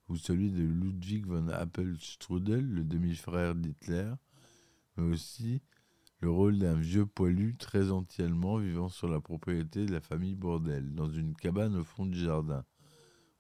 ou 0.09 0.17
celui 0.17 0.51
de 0.53 0.63
Ludwig 0.63 1.27
von 1.27 1.49
Appelstrudel, 1.49 2.67
le 2.67 2.83
demi-frère 2.83 3.55
d'Hitler, 3.55 4.13
mais 4.97 5.13
aussi 5.13 5.61
le 6.23 6.31
rôle 6.31 6.57
d'un 6.57 6.77
vieux 6.77 7.05
poilu 7.05 7.57
très 7.57 7.91
anti-allemand 7.91 8.59
vivant 8.59 8.89
sur 8.89 9.09
la 9.09 9.21
propriété 9.21 9.87
de 9.87 9.93
la 9.93 10.01
famille 10.01 10.37
Bordel, 10.37 10.95
dans 10.95 11.11
une 11.11 11.35
cabane 11.35 11.75
au 11.75 11.83
fond 11.83 12.07
du 12.07 12.17
jardin, 12.17 12.65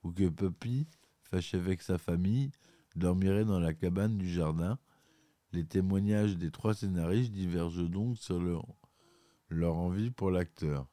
ou 0.02 0.10
que 0.10 0.28
Papy, 0.28 0.88
fâché 1.22 1.58
avec 1.58 1.80
sa 1.80 1.96
famille, 1.96 2.50
dormirait 2.96 3.44
dans 3.44 3.60
la 3.60 3.72
cabane 3.72 4.18
du 4.18 4.28
jardin. 4.28 4.80
Les 5.52 5.64
témoignages 5.64 6.36
des 6.36 6.50
trois 6.50 6.74
scénaristes 6.74 7.30
divergent 7.30 7.88
donc 7.88 8.18
sur 8.18 8.40
leur, 8.40 9.76
envie 9.76 10.10
pour 10.10 10.32
l'acteur. 10.32 10.88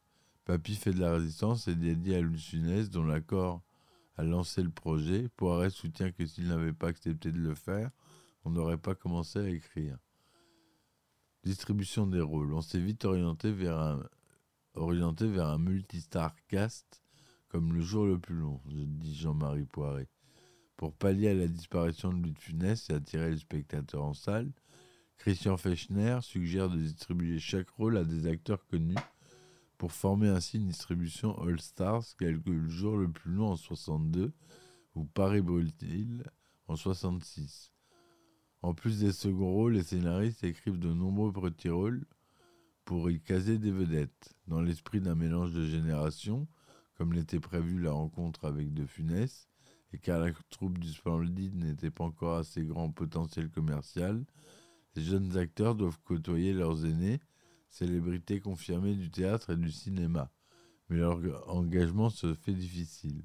Papy 0.45 0.75
fait 0.75 0.93
de 0.93 0.99
la 0.99 1.13
résistance 1.13 1.67
et 1.67 1.75
dédié 1.75 2.17
à 2.17 2.21
Lucinès, 2.21 2.91
dont 2.91 3.03
l'accord 3.03 3.63
a 4.15 4.23
lancé 4.23 4.61
le 4.61 4.69
projet. 4.69 5.27
Poiret 5.29 5.71
soutient 5.71 6.11
que 6.11 6.27
s'il 6.27 6.49
n'avait 6.49 6.71
pas 6.71 6.89
accepté 6.89 7.31
de 7.31 7.39
le 7.39 7.55
faire, 7.55 7.89
on 8.45 8.51
n'aurait 8.51 8.77
pas 8.77 8.93
commencé 8.93 9.39
à 9.39 9.49
écrire. 9.49 9.97
Distribution 11.43 12.07
des 12.07 12.21
rôles. 12.21 12.53
On 12.53 12.61
s'est 12.61 12.79
vite 12.79 13.05
orienté 13.05 13.51
vers 13.51 13.79
un, 13.79 14.03
orienté 14.75 15.27
vers 15.27 15.57
multistar 15.57 16.35
cast 16.47 17.01
comme 17.49 17.73
le 17.73 17.81
jour 17.81 18.05
le 18.05 18.19
plus 18.19 18.35
long, 18.35 18.61
dit 18.67 19.15
Jean-Marie 19.15 19.65
Poiret. 19.65 20.07
Pour 20.77 20.93
pallier 20.93 21.29
à 21.29 21.33
la 21.33 21.47
disparition 21.47 22.13
de 22.13 22.21
Louis 22.21 22.35
Funès 22.35 22.89
et 22.89 22.93
attirer 22.93 23.31
les 23.31 23.37
spectateurs 23.37 24.03
en 24.03 24.13
salle, 24.13 24.51
Christian 25.17 25.57
Fechner 25.57 26.19
suggère 26.21 26.69
de 26.69 26.77
distribuer 26.77 27.39
chaque 27.39 27.69
rôle 27.71 27.97
à 27.97 28.03
des 28.03 28.27
acteurs 28.27 28.65
connus 28.67 28.95
pour 29.77 29.91
former 29.91 30.29
ainsi 30.29 30.57
une 30.57 30.67
distribution 30.67 31.37
All 31.41 31.59
Stars 31.59 32.05
quelques 32.17 32.67
jours 32.67 32.97
le 32.97 33.09
plus 33.09 33.31
long 33.31 33.51
en 33.51 33.55
62 33.55 34.31
ou 34.95 35.05
Paris 35.05 35.41
Brutil 35.41 36.23
en 36.67 36.75
66. 36.75 37.73
En 38.61 38.73
plus 38.73 38.99
des 38.99 39.13
seconds 39.13 39.51
rôles, 39.51 39.73
les 39.73 39.83
scénaristes 39.83 40.43
écrivent 40.43 40.79
de 40.79 40.93
nombreux 40.93 41.31
petits 41.31 41.69
rôles 41.69 42.05
pour 42.83 43.09
y 43.09 43.21
caser 43.21 43.57
des 43.57 43.71
vedettes, 43.71 44.35
dans 44.47 44.61
l'esprit 44.61 44.99
d'un 44.99 45.15
mélange 45.15 45.53
de 45.53 45.65
générations, 45.65 46.47
comme 46.95 47.13
l'était 47.13 47.39
prévu 47.39 47.79
la 47.79 47.91
rencontre 47.91 48.45
avec 48.45 48.73
De 48.73 48.85
Funès, 48.85 49.47
et 49.93 49.97
car 49.97 50.19
la 50.19 50.31
troupe 50.49 50.77
du 50.77 50.89
Splendide 50.89 51.55
n'était 51.55 51.91
pas 51.91 52.03
encore 52.03 52.37
assez 52.37 52.63
grand 52.63 52.91
potentiel 52.91 53.49
commercial, 53.49 54.25
les 54.95 55.03
jeunes 55.03 55.37
acteurs 55.37 55.75
doivent 55.75 55.99
côtoyer 56.03 56.51
leurs 56.51 56.85
aînés, 56.85 57.21
célébrités 57.69 58.39
confirmées 58.39 58.95
du 58.95 59.09
théâtre 59.09 59.51
et 59.51 59.55
du 59.55 59.71
cinéma. 59.71 60.31
Mais 60.89 60.97
leur 60.97 61.19
engagement 61.47 62.09
se 62.09 62.33
fait 62.33 62.53
difficile. 62.53 63.23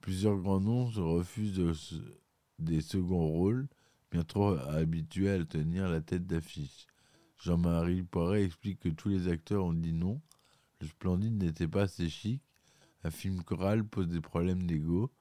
Plusieurs 0.00 0.36
grands 0.38 0.60
noms 0.60 0.90
se 0.90 1.00
refusent 1.00 2.02
des 2.58 2.82
seconds 2.82 3.26
rôles, 3.26 3.68
bien 4.10 4.24
trop 4.24 4.56
habitués 4.56 5.30
à 5.30 5.44
tenir 5.44 5.88
la 5.88 6.00
tête 6.00 6.26
d'affiche. 6.26 6.86
Jean-Marie 7.38 8.02
Poiret 8.02 8.44
explique 8.44 8.80
que 8.80 8.88
tous 8.88 9.08
les 9.08 9.28
acteurs 9.28 9.64
ont 9.64 9.72
dit 9.72 9.92
non. 9.92 10.20
Le 10.80 10.86
Splendide 10.86 11.42
n'était 11.42 11.68
pas 11.68 11.82
assez 11.82 12.08
chic. 12.08 12.42
Un 13.04 13.10
film 13.10 13.42
choral 13.42 13.84
pose 13.84 14.08
des 14.08 14.20
problèmes 14.20 14.66
d'ego. 14.66 15.12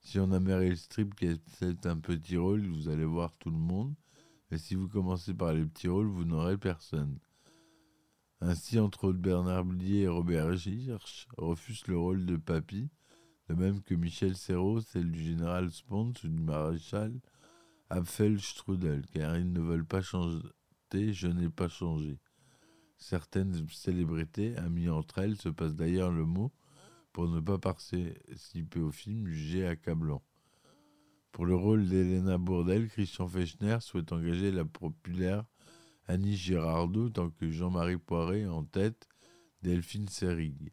Si 0.00 0.18
on 0.18 0.30
a 0.32 0.40
Meryl 0.40 0.76
Streep 0.76 1.14
qui 1.14 1.26
est 1.26 1.86
un 1.86 1.98
petit 1.98 2.36
rôle, 2.36 2.66
vous 2.66 2.88
allez 2.88 3.04
voir 3.04 3.36
tout 3.38 3.50
le 3.50 3.58
monde. 3.58 3.94
Et 4.50 4.58
si 4.58 4.74
vous 4.74 4.88
commencez 4.88 5.34
par 5.34 5.52
les 5.52 5.64
petits 5.64 5.88
rôles, 5.88 6.06
vous 6.06 6.24
n'aurez 6.24 6.56
personne. 6.56 7.18
Ainsi, 8.40 8.78
entre 8.78 9.04
autres, 9.08 9.18
Bernard 9.18 9.64
Blier 9.64 10.02
et 10.02 10.08
Robert 10.08 10.52
Hirsch 10.66 11.26
refusent 11.36 11.86
le 11.88 11.98
rôle 11.98 12.26
de 12.26 12.36
Papy, 12.36 12.88
de 13.48 13.54
même 13.54 13.82
que 13.82 13.94
Michel 13.94 14.36
Serrault, 14.36 14.80
celle 14.80 15.10
du 15.10 15.22
général 15.22 15.70
Spons 15.70 16.12
ou 16.22 16.28
du 16.28 16.42
maréchal 16.42 17.12
Apfelstrudel, 17.88 19.06
car 19.12 19.36
ils 19.36 19.52
ne 19.52 19.60
veulent 19.60 19.86
pas 19.86 20.02
changer, 20.02 20.42
je 20.92 21.28
n'ai 21.28 21.48
pas 21.48 21.68
changé. 21.68 22.18
Certaines 22.98 23.68
célébrités, 23.68 24.56
amies 24.56 24.88
entre 24.88 25.18
elles, 25.18 25.36
se 25.36 25.48
passent 25.48 25.74
d'ailleurs 25.76 26.10
le 26.10 26.24
mot 26.24 26.52
pour 27.12 27.28
ne 27.28 27.40
pas 27.40 27.58
participer 27.58 28.80
au 28.80 28.90
film 28.90 29.26
jugé 29.26 29.66
accablant. 29.66 30.22
Pour 31.32 31.44
le 31.44 31.54
rôle 31.54 31.86
d'Elena 31.86 32.38
Bourdel, 32.38 32.88
Christian 32.88 33.28
Fechner 33.28 33.78
souhaite 33.80 34.12
engager 34.12 34.50
la 34.50 34.64
populaire 34.64 35.44
Annie 36.08 36.36
Girardot 36.36 37.10
tant 37.10 37.30
que 37.30 37.50
Jean-Marie 37.50 37.98
Poiré 37.98 38.46
en 38.46 38.64
tête 38.64 39.08
Delphine 39.62 40.08
Serig. 40.08 40.72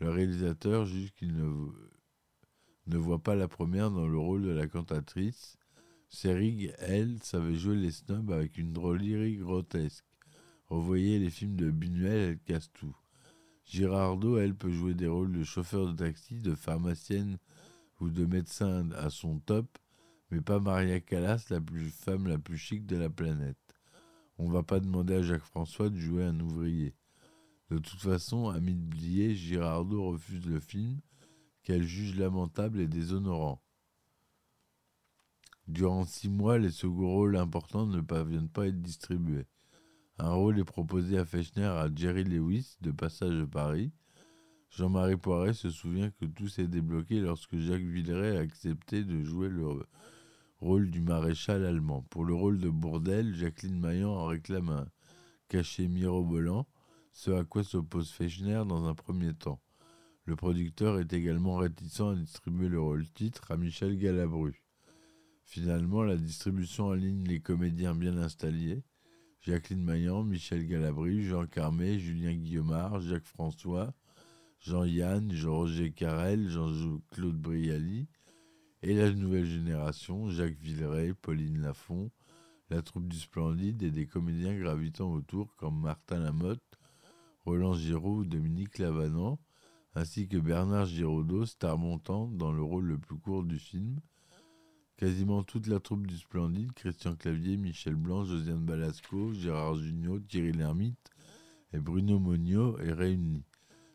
Le 0.00 0.10
réalisateur 0.10 0.86
juge 0.86 1.12
qu'il 1.12 1.36
ne 1.36 2.96
voit 2.96 3.22
pas 3.22 3.36
la 3.36 3.46
première 3.46 3.90
dans 3.90 4.08
le 4.08 4.18
rôle 4.18 4.42
de 4.42 4.50
la 4.50 4.66
cantatrice. 4.66 5.58
Serig, 6.12 6.74
elle, 6.78 7.22
savait 7.22 7.54
jouer 7.54 7.76
les 7.76 7.92
snobs 7.92 8.32
avec 8.32 8.58
une 8.58 8.72
drôlerie 8.72 9.36
grotesque. 9.36 10.04
Revoyez 10.66 11.20
les 11.20 11.30
films 11.30 11.54
de 11.54 11.70
Buñuel, 11.70 12.30
elle 12.30 12.38
casse 12.40 12.68
tout. 12.72 12.96
Girardot, 13.64 14.36
elle, 14.36 14.56
peut 14.56 14.72
jouer 14.72 14.94
des 14.94 15.06
rôles 15.06 15.30
de 15.30 15.44
chauffeur 15.44 15.86
de 15.86 15.96
taxi, 15.96 16.40
de 16.40 16.56
pharmacienne 16.56 17.38
ou 18.00 18.10
de 18.10 18.26
médecin 18.26 18.90
à 18.90 19.08
son 19.08 19.38
top, 19.38 19.78
mais 20.32 20.40
pas 20.40 20.58
Maria 20.58 20.98
Callas, 20.98 21.46
la 21.48 21.60
plus 21.60 21.90
femme 21.90 22.26
la 22.26 22.38
plus 22.38 22.58
chic 22.58 22.86
de 22.86 22.96
la 22.96 23.08
planète. 23.08 23.56
On 24.36 24.50
va 24.50 24.64
pas 24.64 24.80
demander 24.80 25.14
à 25.14 25.22
Jacques 25.22 25.44
François 25.44 25.90
de 25.90 25.98
jouer 25.98 26.24
un 26.24 26.40
ouvrier. 26.40 26.96
De 27.70 27.78
toute 27.78 28.00
façon, 28.00 28.48
à 28.48 28.58
de 28.58 29.34
Girardot 29.34 30.10
refuse 30.10 30.44
le 30.44 30.58
film, 30.58 30.98
qu'elle 31.62 31.84
juge 31.84 32.16
lamentable 32.16 32.80
et 32.80 32.88
déshonorant. 32.88 33.62
Durant 35.70 36.04
six 36.04 36.28
mois, 36.28 36.58
les 36.58 36.72
seconds 36.72 37.12
rôles 37.12 37.36
importants 37.36 37.86
ne 37.86 38.00
parviennent 38.00 38.48
pas 38.48 38.64
à 38.64 38.66
être 38.66 38.82
distribués. 38.82 39.46
Un 40.18 40.32
rôle 40.32 40.58
est 40.58 40.64
proposé 40.64 41.16
à 41.16 41.24
Fechner 41.24 41.64
à 41.64 41.88
Jerry 41.94 42.24
Lewis, 42.24 42.76
de 42.80 42.90
Passage 42.90 43.36
de 43.36 43.44
Paris. 43.44 43.92
Jean-Marie 44.70 45.16
Poiret 45.16 45.52
se 45.52 45.70
souvient 45.70 46.10
que 46.10 46.24
tout 46.24 46.48
s'est 46.48 46.66
débloqué 46.66 47.20
lorsque 47.20 47.56
Jacques 47.56 47.82
Villeray 47.82 48.36
a 48.36 48.40
accepté 48.40 49.04
de 49.04 49.22
jouer 49.22 49.48
le 49.48 49.64
rôle 50.60 50.90
du 50.90 51.02
maréchal 51.02 51.64
allemand. 51.64 52.04
Pour 52.10 52.24
le 52.24 52.34
rôle 52.34 52.58
de 52.58 52.68
Bourdelle, 52.68 53.32
Jacqueline 53.36 53.78
Maillan 53.78 54.10
en 54.10 54.26
réclame 54.26 54.70
un 54.70 54.88
cachet 55.46 55.86
mirobolant, 55.86 56.66
ce 57.12 57.30
à 57.30 57.44
quoi 57.44 57.62
s'oppose 57.62 58.10
Fechner 58.10 58.64
dans 58.66 58.88
un 58.88 58.94
premier 58.96 59.34
temps. 59.34 59.60
Le 60.24 60.34
producteur 60.34 60.98
est 60.98 61.12
également 61.12 61.58
réticent 61.58 62.00
à 62.00 62.16
distribuer 62.16 62.68
le 62.68 62.80
rôle 62.80 63.08
titre 63.08 63.52
à 63.52 63.56
Michel 63.56 63.96
Galabru. 63.96 64.60
Finalement, 65.50 66.04
la 66.04 66.16
distribution 66.16 66.92
aligne 66.92 67.24
les 67.24 67.40
comédiens 67.40 67.96
bien 67.96 68.16
installés 68.18 68.84
Jacqueline 69.40 69.82
Maillan, 69.82 70.22
Michel 70.22 70.64
Galabru, 70.64 71.24
Jean 71.24 71.44
Carmé, 71.48 71.98
Julien 71.98 72.34
Guillaumard, 72.34 73.00
Jacques 73.00 73.26
François, 73.26 73.92
Jean-Yann, 74.60 75.32
Jean-Roger 75.32 75.90
Carrel, 75.90 76.48
Jean-Claude 76.48 77.36
Brialy, 77.36 78.06
et 78.84 78.94
la 78.94 79.10
nouvelle 79.10 79.44
génération, 79.44 80.30
Jacques 80.30 80.56
Villeray, 80.60 81.14
Pauline 81.14 81.60
Lafont, 81.60 82.12
la 82.68 82.80
troupe 82.80 83.08
du 83.08 83.18
Splendide 83.18 83.82
et 83.82 83.90
des 83.90 84.06
comédiens 84.06 84.56
gravitant 84.56 85.12
autour 85.12 85.56
comme 85.56 85.80
Martin 85.80 86.20
Lamotte, 86.20 86.78
Roland 87.44 87.74
Giraud 87.74 88.24
Dominique 88.24 88.78
Lavanant, 88.78 89.40
ainsi 89.96 90.28
que 90.28 90.36
Bernard 90.36 90.86
Giraudot, 90.86 91.44
star 91.44 91.76
montante 91.76 92.36
dans 92.36 92.52
le 92.52 92.62
rôle 92.62 92.86
le 92.86 92.98
plus 92.98 93.18
court 93.18 93.42
du 93.42 93.58
film, 93.58 93.98
Quasiment 95.00 95.42
toute 95.42 95.66
la 95.66 95.80
troupe 95.80 96.06
du 96.06 96.18
Splendide, 96.18 96.74
Christian 96.74 97.16
Clavier, 97.16 97.56
Michel 97.56 97.94
Blanc, 97.94 98.26
Josiane 98.26 98.66
Balasco, 98.66 99.32
Gérard 99.32 99.76
Jugnot, 99.76 100.20
Thierry 100.20 100.52
Lhermitte 100.52 101.10
et 101.72 101.78
Bruno 101.78 102.18
Monio 102.18 102.78
est 102.80 102.92
réunie. 102.92 103.46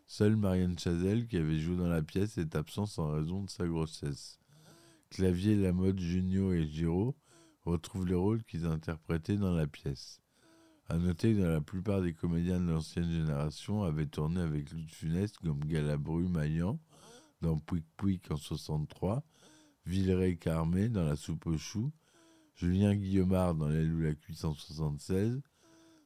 Seule 0.07 0.35
Marianne 0.35 0.79
Chazelle, 0.79 1.27
qui 1.27 1.37
avait 1.37 1.59
joué 1.59 1.75
dans 1.75 1.87
la 1.87 2.01
pièce, 2.01 2.39
est 2.39 2.55
absente 2.55 2.97
en 2.97 3.11
raison 3.11 3.43
de 3.43 3.49
sa 3.51 3.67
grossesse. 3.67 4.39
Clavier, 5.11 5.55
Lamotte, 5.55 5.99
Junio 5.99 6.53
et 6.53 6.65
Giraud 6.65 7.15
retrouvent 7.65 8.07
les 8.07 8.15
rôles 8.15 8.43
qu'ils 8.43 8.65
interprétaient 8.65 9.37
dans 9.37 9.53
la 9.53 9.67
pièce. 9.67 10.23
À 10.89 10.97
noter 10.97 11.35
que 11.35 11.41
la 11.41 11.61
plupart 11.61 12.01
des 12.01 12.13
comédiens 12.15 12.59
de 12.59 12.71
l'ancienne 12.71 13.11
génération 13.11 13.83
avaient 13.83 14.07
tourné 14.07 14.41
avec 14.41 14.71
Luc 14.71 14.89
Funès 14.89 15.31
comme 15.33 15.65
Galabru 15.65 16.27
Maillan 16.29 16.79
dans 17.41 17.59
Pouic 17.59 17.85
Pouic 17.95 18.31
en 18.31 18.37
63 18.37 19.23
Villeray 19.85 20.35
Carmé 20.37 20.89
dans 20.89 21.03
La 21.03 21.15
soupe 21.15 21.45
aux 21.45 21.57
choux, 21.57 21.91
Julien 22.55 22.95
Guillemard 22.95 23.53
dans 23.53 23.67
L'aile 23.67 23.93
ou 23.93 23.99
la 23.99 24.15
cuisse 24.15 24.43
en 24.43 24.53
76, 24.53 25.41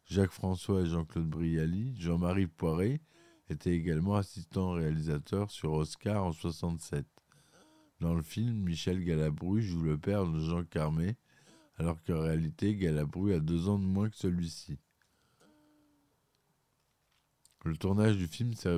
Jacques 0.06 0.32
François 0.32 0.82
et 0.82 0.86
Jean-Claude 0.86 1.30
Brialy, 1.30 1.96
Jean-Marie 1.98 2.48
Poiré 2.48 3.00
était 3.50 3.74
également 3.74 4.16
assistant 4.16 4.72
réalisateur 4.72 5.50
sur 5.50 5.72
Oscar 5.74 6.26
en 6.26 6.34
67. 6.34 7.06
Dans 8.02 8.14
le 8.14 8.22
film, 8.22 8.54
Michel 8.64 9.04
Galabru 9.04 9.62
joue 9.62 9.82
le 9.82 9.98
père 9.98 10.26
de 10.26 10.40
Jean 10.40 10.64
Carmé, 10.64 11.16
alors 11.78 12.02
qu'en 12.04 12.20
réalité, 12.20 12.76
Galabru 12.76 13.34
a 13.34 13.40
deux 13.40 13.70
ans 13.70 13.80
de 13.80 13.86
moins 13.86 14.10
que 14.10 14.18
celui-ci. 14.18 14.78
Le 17.66 17.76
tournage 17.76 18.16
du 18.16 18.28
film 18.28 18.54
s'est 18.54 18.78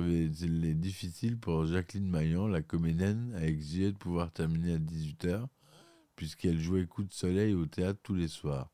difficile 0.74 1.38
pour 1.38 1.66
Jacqueline 1.66 2.10
Maillan, 2.10 2.48
la 2.48 2.62
comédienne, 2.62 3.32
a 3.36 3.46
exigé 3.46 3.92
de 3.92 3.96
pouvoir 3.96 4.32
terminer 4.32 4.74
à 4.74 4.78
18h, 4.78 5.46
puisqu'elle 6.16 6.58
jouait 6.58 6.86
Coup 6.86 7.04
de 7.04 7.12
soleil 7.12 7.54
au 7.54 7.64
théâtre 7.66 8.00
tous 8.02 8.16
les 8.16 8.26
soirs. 8.26 8.72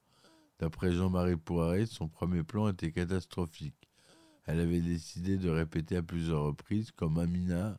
D'après 0.60 0.92
Jean-Marie 0.92 1.36
Poiret, 1.36 1.84
son 1.84 2.08
premier 2.08 2.42
plan 2.42 2.68
était 2.68 2.90
catastrophique. 2.90 3.90
Elle 4.46 4.60
avait 4.60 4.80
décidé 4.80 5.36
de 5.36 5.50
répéter 5.50 5.96
à 5.96 6.02
plusieurs 6.02 6.44
reprises 6.44 6.90
comme 6.90 7.18
Amina 7.18 7.78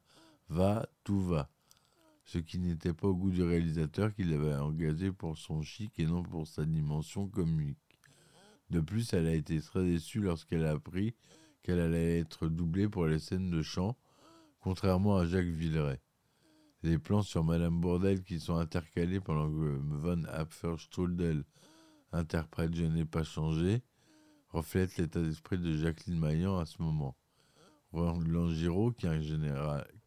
va, 0.50 0.88
tout 1.04 1.22
va. 1.22 1.50
Ce 2.26 2.38
qui 2.38 2.60
n'était 2.60 2.94
pas 2.94 3.08
au 3.08 3.16
goût 3.16 3.32
du 3.32 3.42
réalisateur 3.42 4.14
qui 4.14 4.24
l'avait 4.24 4.54
engagé 4.54 5.12
pour 5.12 5.36
son 5.36 5.64
chic 5.64 5.98
et 5.98 6.06
non 6.06 6.22
pour 6.22 6.48
sa 6.48 6.64
dimension 6.64 7.28
comique. 7.28 8.00
De 8.70 8.82
plus, 8.82 9.14
elle 9.14 9.26
a 9.26 9.34
été 9.34 9.60
très 9.60 9.84
déçue 9.84 10.22
lorsqu'elle 10.22 10.64
a 10.64 10.74
appris 10.74 11.16
qu'elle 11.64 11.80
allait 11.80 12.20
être 12.20 12.48
doublée 12.48 12.90
pour 12.90 13.06
les 13.06 13.20
scènes 13.20 13.50
de 13.50 13.62
chant, 13.62 13.98
contrairement 14.60 15.18
à 15.18 15.26
Jacques 15.26 15.46
Villeray. 15.46 16.00
Les 16.84 16.98
plans 16.98 17.22
sur 17.22 17.44
Madame 17.44 17.80
Bourdelle 17.80 18.24
qui 18.24 18.40
sont 18.40 18.56
intercalés 18.56 19.20
pendant 19.20 19.50
que 19.50 19.80
Von 19.82 20.24
Apferstrudel 20.26 21.44
interprète 22.12 22.74
Je 22.74 22.86
n'ai 22.86 23.06
pas 23.06 23.24
changé 23.24 23.84
reflètent 24.50 24.98
l'état 24.98 25.22
d'esprit 25.22 25.58
de 25.58 25.74
Jacqueline 25.74 26.20
Maillan 26.20 26.58
à 26.58 26.66
ce 26.66 26.82
moment. 26.82 27.16
Roland 27.92 28.50
Giraud, 28.50 28.92
qui, 28.92 29.08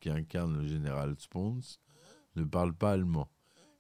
qui 0.01 0.11
incarne 0.11 0.59
le 0.59 0.67
général 0.67 1.15
Spons, 1.19 1.61
ne 2.37 2.45
parle 2.45 2.73
pas 2.73 2.93
allemand. 2.93 3.29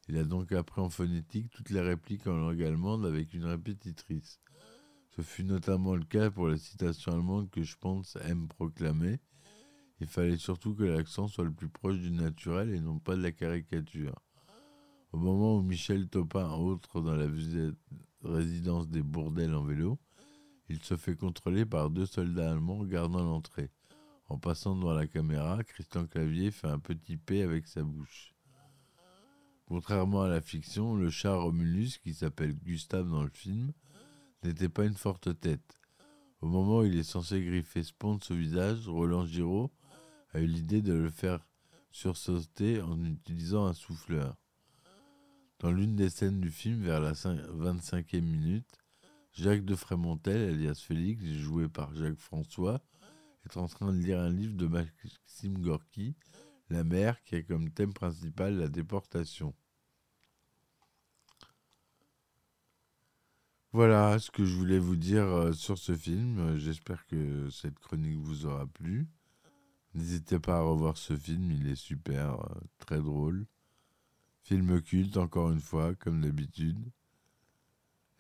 Il 0.09 0.19
a 0.19 0.25
donc 0.25 0.53
appris 0.53 0.81
en 0.81 0.91
phonétique 0.91 1.51
toutes 1.51 1.71
les 1.71 1.81
répliques 1.81 2.27
en 2.27 2.37
langue 2.37 2.63
allemande 2.63 3.07
avec 3.07 3.33
une 3.35 3.45
répétitrice. 3.45 4.41
Ce 5.17 5.23
fut 5.23 5.45
notamment 5.45 5.95
le 5.95 6.05
cas 6.05 6.31
pour 6.31 6.49
la 6.49 6.57
citation 6.57 7.13
allemande 7.13 7.51
que 7.51 7.61
pense 7.79 8.17
aime 8.25 8.49
proclamer. 8.49 9.21
Il 10.01 10.07
fallait 10.07 10.39
surtout 10.39 10.75
que 10.75 10.85
l'accent 10.85 11.29
soit 11.29 11.45
le 11.45 11.53
plus 11.53 11.69
proche 11.69 11.99
du 11.99 12.11
naturel 12.11 12.75
et 12.75 12.81
non 12.81 12.99
pas 12.99 13.15
de 13.15 13.23
la 13.23 13.31
caricature. 13.31 14.19
Au 15.13 15.19
moment 15.19 15.59
où 15.59 15.63
Michel 15.63 16.09
Topin 16.09 16.49
entre 16.49 17.03
dans 17.03 17.15
la 17.15 17.29
résidence 18.25 18.89
des 18.89 19.03
Bourdelles 19.03 19.55
en 19.55 19.65
vélo, 19.65 19.99
il 20.71 20.83
se 20.83 20.97
fait 20.97 21.17
contrôler 21.17 21.67
par 21.67 21.91
deux 21.91 22.07
soldats 22.07 22.51
allemands 22.51 22.83
gardant 22.85 23.23
l'entrée. 23.23 23.71
En 24.31 24.39
passant 24.39 24.75
devant 24.75 24.95
la 24.95 25.07
caméra, 25.07 25.63
Christian 25.63 26.07
Clavier 26.07 26.51
fait 26.51 26.69
un 26.69 26.79
petit 26.79 27.19
P 27.19 27.43
avec 27.43 27.67
sa 27.67 27.83
bouche. 27.83 28.35
Contrairement 29.67 30.23
à 30.23 30.29
la 30.29 30.41
fiction, 30.41 30.97
le 30.97 31.11
chat 31.11 31.37
Romulus, 31.37 31.99
qui 32.03 32.15
s'appelle 32.15 32.55
Gustave 32.55 33.11
dans 33.11 33.23
le 33.23 33.31
film, 33.31 33.73
n'était 34.45 34.69
pas 34.69 34.85
une 34.85 34.95
forte 34.95 35.39
tête. 35.41 35.79
Au 36.41 36.47
moment 36.47 36.81
où 36.81 36.85
il 36.85 36.99
est 36.99 37.05
censé 37.05 37.43
griffer 37.43 37.85
Spons 37.85 38.19
au 38.31 38.35
visage, 38.35 38.89
Roland 38.89 39.27
Giraud 39.27 39.71
a 40.33 40.41
eu 40.41 40.47
l'idée 40.47 40.83
de 40.83 40.93
le 40.93 41.11
faire 41.11 41.47
sursauter 41.91 42.81
en 42.81 43.05
utilisant 43.05 43.67
un 43.67 43.75
souffleur. 43.75 44.37
Dans 45.61 45.71
l'une 45.71 45.95
des 45.95 46.11
scènes 46.11 46.41
du 46.41 46.51
film, 46.51 46.83
vers 46.83 47.01
la 47.01 47.13
25e 47.13 48.21
minute, 48.21 48.67
Jacques 49.33 49.65
de 49.65 49.77
Frémontel, 49.77 50.51
alias 50.51 50.83
Félix, 50.85 51.25
joué 51.25 51.69
par 51.69 51.95
Jacques 51.95 52.19
François, 52.19 52.83
est 53.47 53.57
en 53.57 53.67
train 53.67 53.93
de 53.93 53.99
lire 53.99 54.21
un 54.21 54.31
livre 54.31 54.57
de 54.57 54.67
Maxime 54.67 55.59
Gorky, 55.59 56.17
La 56.69 56.85
mer, 56.85 57.23
qui 57.25 57.37
a 57.37 57.43
comme 57.43 57.71
thème 57.71 57.93
principal 57.93 58.59
la 58.59 58.69
déportation. 58.69 59.55
Voilà 63.75 64.19
ce 64.19 64.31
que 64.31 64.45
je 64.45 64.55
voulais 64.55 64.79
vous 64.79 64.97
dire 64.97 65.25
euh, 65.25 65.53
sur 65.55 65.79
ce 65.79 65.95
film. 65.95 66.39
Euh, 66.39 66.59
j'espère 66.59 67.07
que 67.07 67.49
cette 67.49 67.79
chronique 67.79 68.19
vous 68.19 68.45
aura 68.45 68.67
plu. 68.67 69.07
N'hésitez 69.95 70.39
pas 70.39 70.59
à 70.59 70.61
revoir 70.61 70.99
ce 70.99 71.17
film, 71.17 71.51
il 71.51 71.67
est 71.69 71.77
super, 71.77 72.35
euh, 72.35 72.61
très 72.79 72.99
drôle. 72.99 73.47
Film 74.43 74.83
culte, 74.83 75.17
encore 75.17 75.51
une 75.51 75.61
fois, 75.61 75.95
comme 75.95 76.21
d'habitude. 76.21 76.79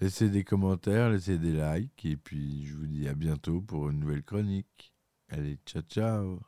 Laissez 0.01 0.31
des 0.31 0.43
commentaires, 0.43 1.11
laissez 1.11 1.39
des 1.39 1.53
likes, 1.53 2.05
et 2.07 2.17
puis 2.17 2.65
je 2.67 2.75
vous 2.75 2.87
dis 2.87 3.07
à 3.07 3.15
bientôt 3.15 3.61
pour 3.61 3.91
une 3.91 4.01
nouvelle 4.01 4.23
chronique. 4.23 4.95
Allez, 5.29 5.59
ciao 5.67 5.83
ciao 5.83 6.41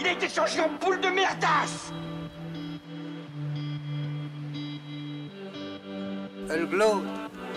Il 0.00 0.06
a 0.06 0.12
été 0.12 0.28
changé 0.28 0.60
en 0.60 0.76
boule 0.78 1.00
de 1.00 1.08
merdasse 1.08 1.92
Elle 6.48 6.66
glow, 6.66 7.02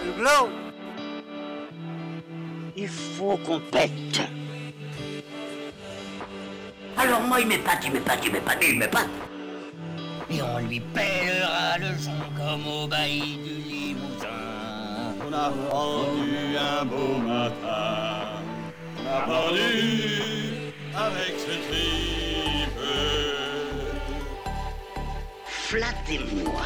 elle 0.02 0.14
glow. 0.18 0.50
Il 2.76 2.88
faut 2.88 3.38
qu'on 3.46 3.60
pète. 3.60 4.22
Alors 6.98 7.22
moi 7.22 7.40
il 7.40 7.48
m'épate, 7.48 7.86
il 7.86 7.92
m'épate, 7.92 8.26
il 8.26 8.32
m'épate, 8.32 8.58
il 8.68 8.80
m'épate. 8.80 9.10
Et 10.32 10.42
on 10.42 10.58
lui 10.60 10.80
pèlera 10.80 11.78
le 11.78 11.98
son 11.98 12.12
comme 12.36 12.68
au 12.68 12.88
bailli 12.88 13.38
du 13.38 13.70
Limousin. 13.70 14.28
On 15.28 15.34
a 15.34 15.52
fendu 15.70 16.58
un 16.58 16.86
beau 16.86 17.18
matin. 17.18 18.42
On 18.98 19.08
a 19.08 19.22
pendu 19.22 20.74
avec 20.96 21.34
ses 21.38 21.60
tripes. 21.68 22.80
Flattez-moi. 25.46 26.66